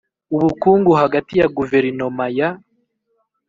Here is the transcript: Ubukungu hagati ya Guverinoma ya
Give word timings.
Ubukungu 0.35 0.91
hagati 1.01 1.33
ya 1.39 1.47
Guverinoma 1.57 2.25
ya 2.37 2.49